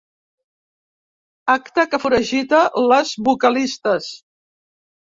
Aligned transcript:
Acte 1.57 1.87
que 1.93 2.01
foragita 2.07 2.65
les 2.89 3.15
vocalistes. 3.31 4.13